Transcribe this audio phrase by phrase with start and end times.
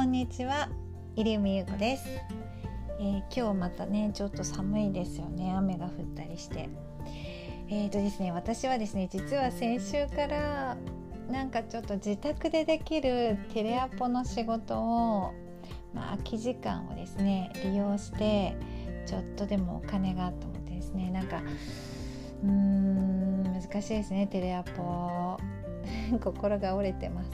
[0.00, 0.70] こんにちは
[1.14, 2.08] 入海優子です、
[3.00, 5.52] えー、今日またねちょっと寒いですよね。
[5.54, 6.70] 雨が降ったりして。
[7.68, 10.78] えーとですね私はですね実は先週から
[11.30, 15.34] なんかちょっと自宅でできるテレアポの仕事を
[15.92, 18.56] まあ、空き時間をですね利用して
[19.04, 21.10] ちょっとでもお金がと思ってですね。
[21.10, 21.42] なんか
[22.42, 25.38] うーん難しいですねテレアポ。
[26.22, 27.30] 心が折れてます。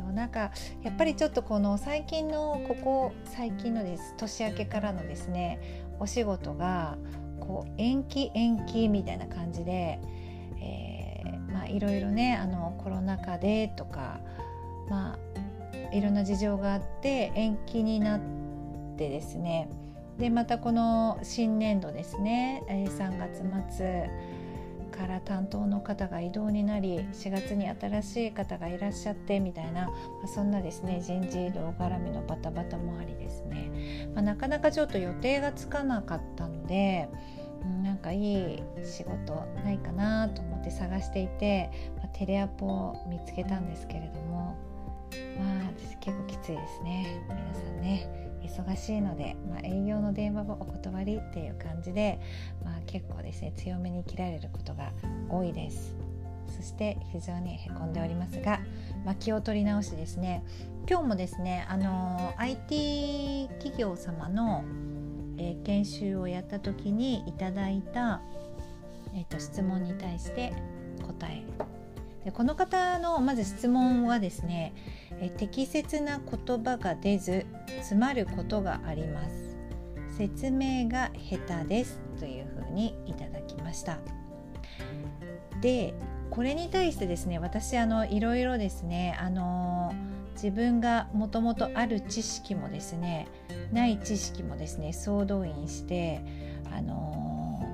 [0.00, 0.12] よ。
[0.12, 0.50] なんか
[0.82, 6.96] やっぱりちょっとこの最近のここ最近のです年明けからのですねお仕事が
[7.38, 10.00] こう延期延期みたいな感じで、
[10.60, 14.20] えー、まあいろいろねあのコロナ禍でとか
[14.88, 18.20] まあいろんな事情があって延期になっ
[18.96, 19.68] てですね。
[20.18, 23.42] でまたこの新年度ですね3月
[23.74, 24.10] 末
[25.00, 29.92] から担当の方が異動になり4月に新しい方がいらっしゃってみたいな、ま
[30.24, 37.08] あ、そんなですね人事異動絡みのバタバタもありですね、まあ、なかなかちょっと予定がつかなかったので、
[37.64, 39.34] うん、なんかいい仕事
[39.64, 44.54] ないかなと思って探していて、まあ、テレアポを見つけたんですけれども
[45.38, 48.30] まあ結構きついですね皆さんね。
[48.50, 52.20] 忙しいので、まあ、営業の電話をお断りっていう感じで、
[52.64, 54.92] まあ、結構ですね強めに切られることが
[55.28, 55.94] 多いです
[56.56, 58.60] そして非常にへこんでおりますが、
[59.04, 60.44] まあ、気を取り直しですね
[60.88, 64.64] 今日もですねあの IT 企業様の、
[65.38, 68.20] えー、研修をやった時にいただいた、
[69.14, 70.52] えーと質問に対して
[71.06, 71.44] 答え
[72.24, 74.74] でこの方のまず質問はですね
[75.20, 79.50] え適切な言葉が出ず詰まることがあります。
[80.18, 83.98] 説明が下手ですというふうにいただきました。
[85.62, 85.94] で
[86.30, 89.94] これに対してですね私あのいろいろですねあの
[90.34, 93.28] 自分がもともとある知識もですね
[93.72, 96.22] ない知識もですね総動員して
[96.74, 97.66] あの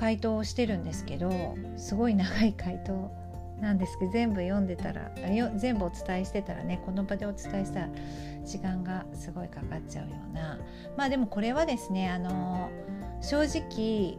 [0.00, 1.30] 回答をしてるんですけど
[1.76, 3.12] すごい長い回答
[3.60, 5.10] なんですけど全部読んでたら
[5.58, 7.88] 全部お伝えしてたらねこの場でお伝えしたら
[8.42, 10.58] 時間がすごいかかっちゃうような。
[10.96, 12.70] まあでもこれはですねあの
[13.20, 14.16] 正直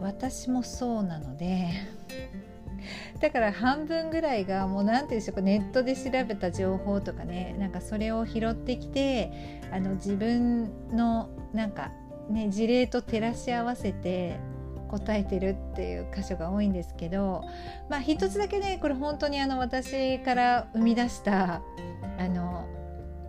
[0.00, 1.68] 私もそうなので
[3.20, 11.92] だから半分ぐらいがもう何て言うんでしょうかネットで調べた情報とかねなんかそれを拾ってきてあの自分のなんか
[12.28, 14.40] ね事例と照らし合わせて
[14.90, 17.44] 答えてるっていう箇所が多いんですけど
[17.88, 21.62] まあ一つだけねこれ本当にあの私から生み出した
[22.18, 22.66] あの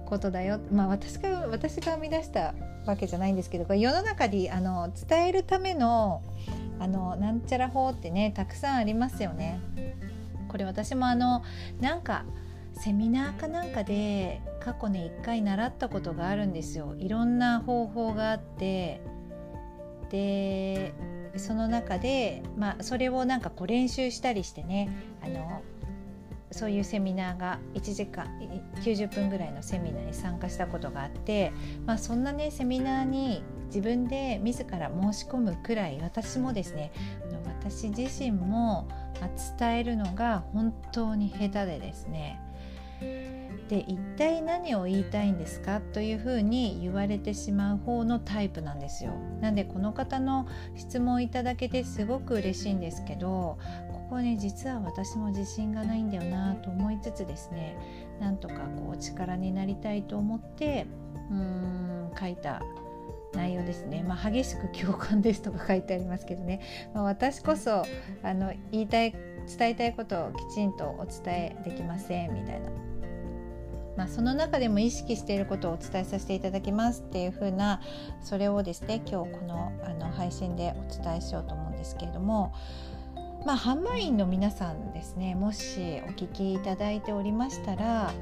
[0.06, 2.56] ことだよまあ私が私が生み出した
[2.86, 6.24] わけじゃないんですけどこれ世の中にあの伝えるための
[6.80, 9.60] あのなんちゃら法ってねたくさんありますよね。
[10.50, 11.44] これ私もあの
[11.80, 12.26] なんか
[12.74, 16.96] セミナーかなんかで過去ね一回習ったことがあるんですよ。
[16.98, 19.02] いろんな方法があって
[20.10, 20.94] で
[21.38, 24.90] その中で、まあ、それをなんかこう練習したりしてね
[25.24, 25.62] あの
[26.52, 28.28] そういうセミナーが1時間
[28.84, 31.54] 90分ぐらいのセミナーに参加したことがあって、
[31.86, 36.92] まあ、そんなねセミナーに自分で自ら申し込むくらい私もですね
[37.62, 38.90] 私自身も
[39.60, 42.40] 伝えるのが本当に下手でですね
[43.72, 49.14] で一体何を言いたいんですかというふうに言われてしまう方のタイプなんですよ。
[49.40, 50.46] なんでこの方の
[50.76, 53.58] 質問いただけてすごく嬉しいんですけど
[53.94, 57.78] ここね実は私も自信がないんだよなと思いつつですね
[58.20, 60.86] なんとかこう力になりたいと思って
[61.30, 62.62] うーん書いた
[63.34, 66.60] 内容ですね、まあ、激しく共感ですとか書いてありますけどね、
[66.94, 67.86] まあ、私こそ
[68.22, 69.14] あの言いたい
[69.58, 72.91] 伝えたいことをきちんとお伝えできませんみたいな。
[73.98, 77.82] まあ、その中でも意識していることをお伝えさせていただきますっていう風な
[78.24, 82.54] それをですね今日このあの配信でお伝えしようと思うんですけれども、
[83.46, 88.14] まあ、販売員の皆さんですねもしお聞きいただいておりましたら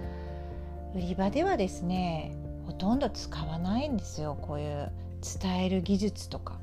[0.95, 2.35] 売り場ではですね
[2.65, 4.91] ほとんど使わないんですよこういう
[5.41, 6.57] 伝える技術とか。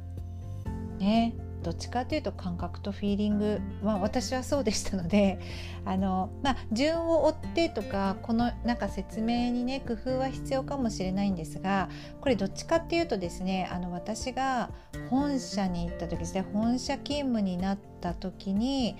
[0.98, 1.34] ね
[1.66, 5.40] どっちかというと感覚とフィーリングは私はそうでしたので
[5.84, 11.88] あの、まあ、順を追ってとかこのなんか説明にね工夫は必要かもしれないんですが
[12.20, 14.70] これどっちかっていうとですねあの私が
[15.10, 18.94] 本社に行った時ですね本社勤務になった時に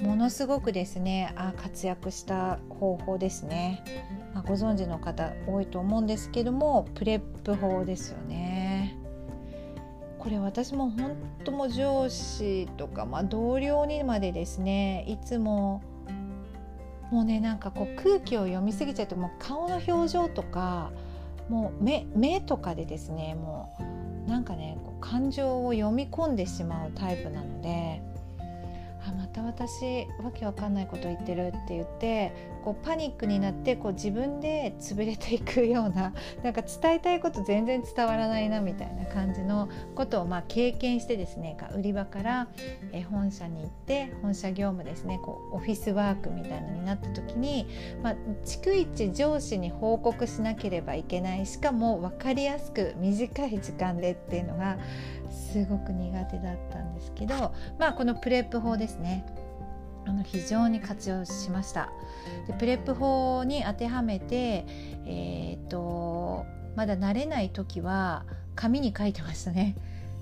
[0.00, 3.82] ものすごくですねあ活躍した方法ですね、
[4.32, 8.41] まあ、ご存知の方多いと思うんですけどもプレップ法ですよね。
[10.22, 15.82] これ私も本当も上司とか、まあ、同僚にまでですねいつも
[17.10, 20.92] もうねなんかこう空気を読みすぎちゃってもう顔の表情とか
[21.48, 23.76] もう目目とかでですねも
[24.26, 28.00] うなんかねこう感情を読み込んでしまうタイプなので
[29.06, 32.32] あまた私わけわかんないこと言ってるって言って
[32.64, 36.12] こうパニックになってこう自分で潰れていくような
[36.42, 42.48] なんか伝えたいこと全然伝わらないなみたいな感じのことをまあ経験してですね売り場から
[43.10, 47.66] 本社に行って本社業務ですねこうオフィスワークみたいなのになった時に、
[48.02, 51.46] まあ、逐一上司に報告しなければいけない。
[51.46, 54.78] しかも分かりやすく短い時間でっていうのが
[55.32, 59.26] すごく苦手だったんですけど、まあ、この PREP 法ですね。
[60.04, 61.90] あの非常に活用しました。
[62.46, 64.66] で PREP 法に当てはめて、
[65.06, 66.44] えーと、
[66.76, 68.24] まだ慣れない時は
[68.56, 69.76] 紙に書いてましたね。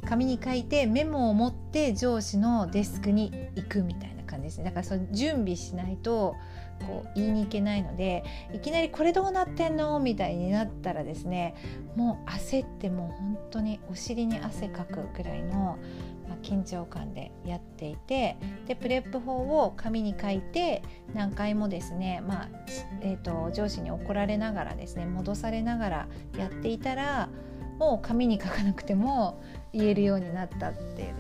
[0.07, 4.20] 紙に書いてメモを持って上司のデスクに行くみたいな。
[4.31, 6.37] 感じですねだからその準備しないと
[6.87, 8.25] こう言いに行けないので
[8.55, 11.55] いきなり「これどうなってんの?」みたいになったらですね
[11.97, 15.79] もう焦ってもう本当にお尻に汗かくぐらいの、
[16.43, 18.37] 緊張感でやっていて
[18.67, 20.83] でプレップ法を紙に書いて
[21.13, 22.49] 何回もですね、まあ
[23.03, 27.29] えーと、上司に怒られながらですね戻されながらやっていたら
[27.79, 29.43] もう紙に書かなくても
[29.73, 31.20] 言えるようになったっていう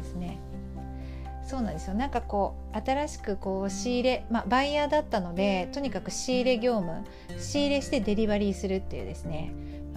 [1.50, 1.94] そうなんですよ。
[1.94, 7.04] なんかこう新しくこう仕入れ、まあ、バイヤーだったのでとにかく仕入れ業務
[7.40, 9.52] 仕入れしてデリバリーするっていうですね。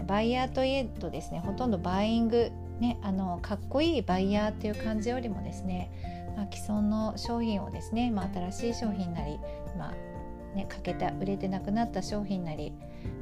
[0.07, 9.39] バイヤーといえどですねほとんどバイイング、ね、あのかっこいいバイヤーっていう感じよりもですね、まあ、既存の商品をですね、まあ、新しい商品なり、
[9.77, 12.73] まあね、かけた売れてなくなった商品なり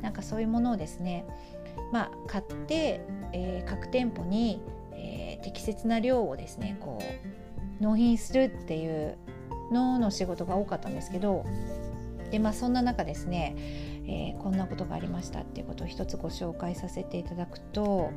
[0.01, 1.25] なんかそういうものをですね、
[1.91, 3.01] まあ、買って、
[3.33, 4.61] えー、各店舗に、
[4.93, 7.40] えー、適切な量をですねこう
[7.81, 9.17] 納品するっていう
[9.71, 11.45] のの仕事が多かったんですけど
[12.31, 13.55] で、まあ、そんな中ですね、
[14.05, 18.11] えー、こんなことがありましたっていうことを一つご紹介させていただくと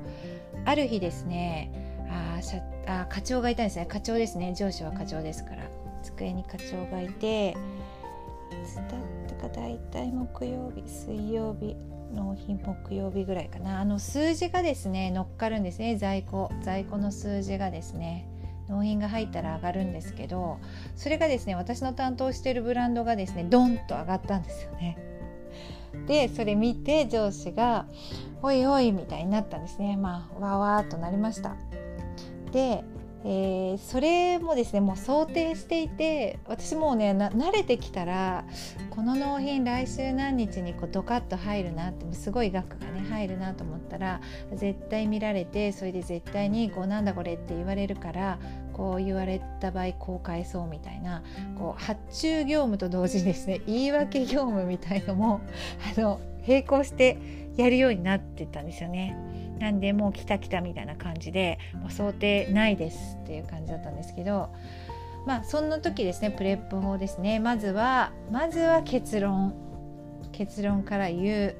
[0.65, 2.41] ある日ですねあ
[2.87, 3.87] あ課長がいたんですね。
[3.87, 4.55] 課長ですね。
[4.55, 5.63] 上司は課長ですから。
[6.03, 7.55] 机に課長がいてい
[8.67, 8.87] つだっ
[9.27, 11.77] たか大体木曜日水曜日
[12.13, 13.81] 納品木曜日ぐらいかな。
[13.81, 15.97] あの数字がですね乗っかるんですね。
[15.97, 18.29] 在庫在庫の数字がですね。
[18.69, 20.59] 納品が入ったら上がるんですけど
[20.97, 24.99] それがですね私の担当しているブランドがですねドンと上がったんですよね。
[26.07, 27.87] でそれ見て上司が
[28.43, 31.57] 「おいおい」みたいになったんですねまあわわーっとなりました。
[32.53, 32.85] で
[33.27, 38.45] えー、それもですねもう想定していて私もうね慣れてきたら
[38.91, 44.21] この納品来週何日にこうドカッと入るなってすごい額がね入るなと思ったら
[44.55, 48.39] 絶対見られてそれで絶対にこうなんだこれって言われるから
[48.75, 51.23] こう言われた場合こう返そうみたいな
[51.59, 55.41] こう発注業務と同時にですね言い訳業務みたいのも
[55.97, 57.19] あの並行して
[57.57, 59.17] やるようになってたんですよね。
[59.59, 64.51] なんでもう来た来たみたいな感じでもう想定ないですっていう感じだったんですけど
[65.27, 67.41] まあそんな時ですねプレップ法ですね。
[67.41, 69.55] まずはまずは結論。
[70.33, 71.57] 結論から言う。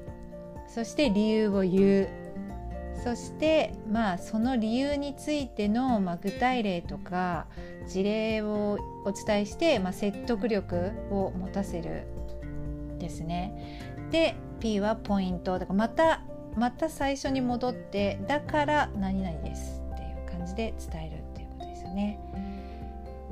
[0.67, 2.09] そして理由を言う。
[3.03, 7.47] そしてまあその理由についての、まあ、具体例とか
[7.87, 12.07] 事例をお伝えして、まあ、説得力を持たせる
[12.99, 13.89] ですね。
[14.11, 15.59] で P はポイント。
[15.59, 16.21] だからまた
[16.55, 22.19] また最初に戻ってだから何々ですっていう感じで伝えるっていうことですよね。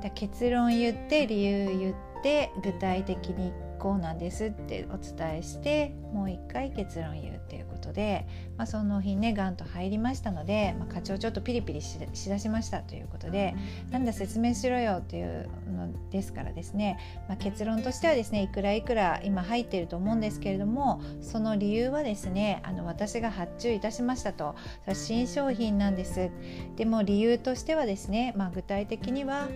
[0.02, 3.54] だ結論言って理由言って具体的に
[3.84, 8.26] こうなんですってお伝えしてもう一回結論言うっていうことで、
[8.56, 12.00] まあ、その日ねガンと入りましたので、まあ、課長ちょっとピリピリし
[12.30, 13.54] だしましたということで
[13.92, 16.98] なんだ説明しろよっていうのですからですね、
[17.28, 24.56] まあ、結論としてはですねいくらいくら今入っていると思うんですけれどもその理由はですねあの私が発注いたしましたと。
[24.94, 26.30] 新商品なんです。
[26.78, 29.50] でも理由としてはですね、まあ、具体的には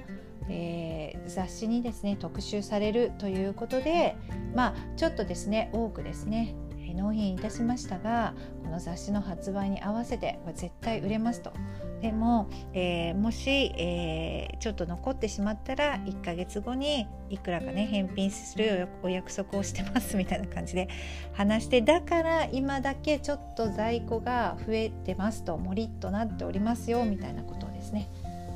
[0.49, 4.15] えー、雑誌にですね特集されるということで
[4.55, 6.55] まあちょっとですね多くですね
[6.97, 11.53] 納品いたしましたがこの雑誌の発売に合わせてこれ絶対売れますと
[12.01, 20.89] でも、えー、もし、えー、ちょっと残ってしまったら1ヶ月後にいくらかね返品するお約束をしてますみたいな感じで
[21.33, 28.09] 話してだから今だけちょっと在庫が増えてますともりっとなっておりますよみたいなことをですね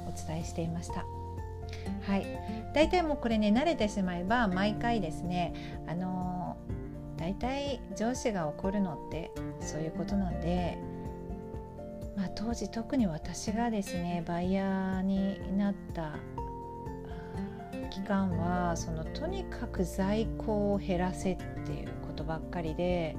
[0.08, 1.21] お伝えしていました。
[2.08, 2.26] はい、
[2.74, 5.54] 大体もうこれね慣れてしまえば毎回ですね
[5.88, 6.58] あの、
[7.18, 10.78] 大体上司が怒るのってそういうことなんで、
[12.18, 16.16] まあ、当時特に私がですねバイヤーになった
[17.92, 23.16] 期間はそのとにかく在庫を減らせっていうことばっかりで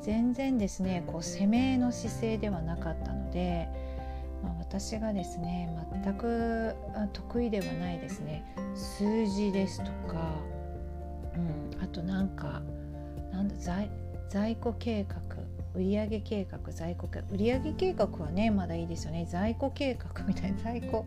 [0.00, 3.68] 全然ですねこう攻めの姿勢ではなかったので、
[4.70, 5.68] 私がですね
[6.04, 6.76] 全く
[7.12, 8.54] 得意ではないですね。
[8.76, 10.36] 数字ですとか、
[11.34, 11.38] う
[11.76, 12.62] ん、あとなんか
[13.32, 13.90] なんだ在
[14.28, 15.16] 在庫計画
[15.74, 19.26] 売上計画在庫売上計画はねまだいいですよね。
[19.28, 20.58] 在庫計画みたいな。
[20.62, 21.04] 在庫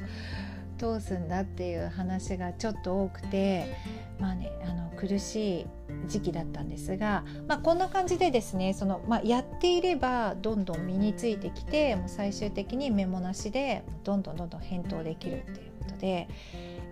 [0.83, 3.73] どうすんだっていう話がちょっと多くて
[4.19, 5.65] まあねあの苦しい
[6.07, 16.27] 時期だったんですが、まあ、こんな感じでですねその、まあ、やっていればどんどん身についてきてもう最終的にメモなしでどんどんどんどん返答できるっていうことで、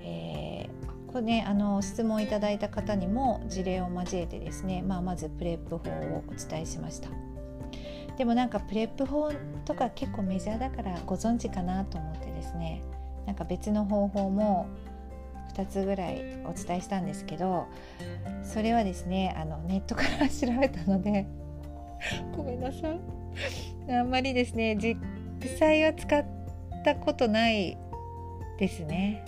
[0.04, 7.10] えー、これねあの質問いただいた方にも事例を交えてですね、まあ、まず PREP 法をお伝えしました。
[8.18, 9.34] でもなんか PREP 法
[9.66, 12.84] とか結構メジャーだからご存知かなと思ってですね
[13.26, 14.68] なんか別の方法も
[15.56, 17.68] 2つぐらいお伝えしたんですけど
[18.44, 21.26] それはですねあのネットから調べたので
[22.36, 23.00] ごめんなさい。
[23.90, 24.98] あんまりですね実
[25.58, 26.26] 際は使っ
[26.84, 27.78] たことない
[28.58, 29.24] ですね。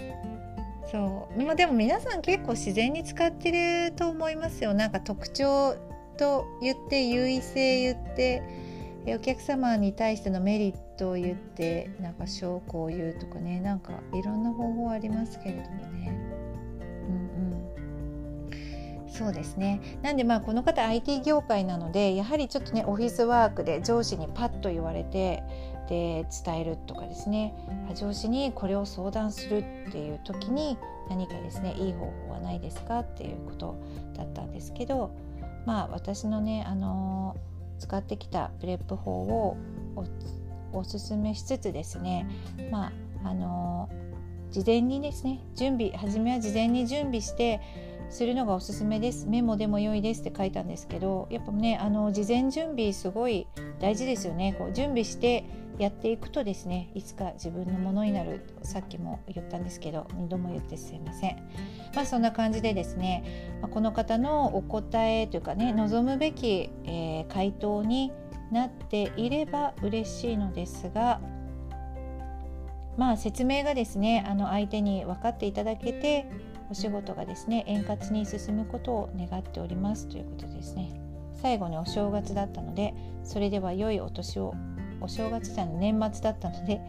[0.92, 1.44] そう。
[1.44, 3.52] まあでも皆さん結構自然に使って
[3.88, 4.74] ると思いますよ。
[4.74, 5.76] なんか特徴
[6.18, 8.44] と言って優位性言って
[9.08, 16.20] お客様に対してのメリットトを言ってなんか証拠を言うとかねなんかいろんな方法ありますけれどもね。
[17.08, 17.30] うん
[18.48, 20.00] うん、そうですね。
[20.02, 25.44] なんでまあこの方 IT 業界なのでやはりちょっとねオフィスワークで上司にパッと言われて
[25.90, 27.54] で伝えるとかですね。
[27.96, 29.58] 上司にこれを相談する
[29.88, 30.78] っていう時に
[31.10, 33.76] 何かですねいい方法はないですかっていうこと
[34.16, 35.16] だったんですけど
[35.66, 39.58] まあ私のねあのー使ってきたプレップ法を
[39.96, 40.06] お
[40.84, 42.28] すすめしつつですね
[42.72, 42.92] ま
[43.24, 43.90] ああの
[44.52, 47.60] 事前にですね準備初めは事前に準備して
[48.10, 49.26] するのがおすすめです。
[49.26, 53.48] メモでも良いですって書いたんですけどやっぱねあの事前準備すごい
[53.80, 54.56] 大事ですよね。
[54.58, 55.46] こう準備して
[55.80, 61.38] やっていくとですねいつか自分のものになるさっきも言ったんですけど2度も言ってすいません。
[61.96, 68.12] まあそんな感じでですね、この方のお答えというかね望むべき、えー、回答に
[68.54, 71.20] なっていれば嬉しいのですが
[72.98, 76.30] まあ説明がですねあの相手に分かっていただけて
[76.70, 80.92] お仕事がですね円滑に進むことを願っておりますということですね。
[81.42, 82.94] 最後にお正月だったので
[83.24, 84.54] それでは良いお年を
[85.02, 86.80] お正月じゃの年末だったので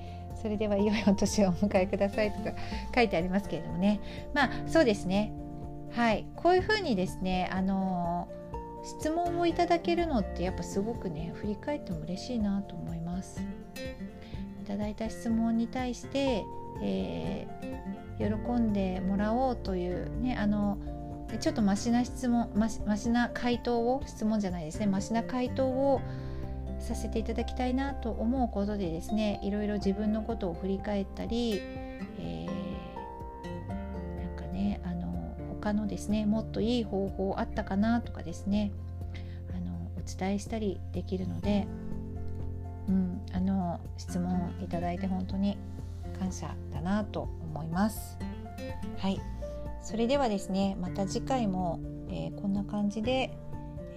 [0.41, 2.53] それでは良いお年をお迎えくださいとか
[2.95, 4.01] 書いてありますけれどもね。
[4.33, 5.33] まあそうですね。
[5.91, 6.27] はい。
[6.37, 8.44] こういうふうにですねあのー、
[8.85, 13.41] 質問をいただけるのってやっぱすごくね振り返っても嬉しいなと思います。
[14.63, 16.45] いただいた質問に対して、
[16.83, 20.79] えー、喜んでもらおうというねあの
[21.41, 26.01] ちょっとマシな質問マシマシな回答を質問じゃないですねマシな回答を
[26.79, 31.61] させていただきたいなと思うことでですねいろいろ自分のことを振り返ったり、
[35.65, 38.71] 他のですねもっといい方法あったかなとかですね
[39.57, 41.67] あのお伝えしたりできるので、
[42.89, 45.57] うん、あの質問いただいて本当に
[46.19, 48.19] 感謝だなと思います。
[48.99, 49.21] はい
[49.83, 51.79] それではですねまた次回も、
[52.09, 53.37] えー、こんな感じで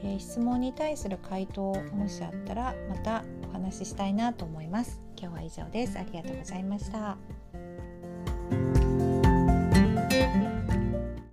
[0.04, 5.02] えー、質問に対する回答もしあったらまたお話ししたいなと思います。
[5.20, 5.98] 今日は以上です。
[5.98, 7.18] ありがとうございました。